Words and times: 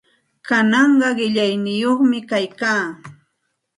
Kananqa 0.47 1.09
qillayniyuqmi 1.17 2.17
kaykaa. 2.29 2.81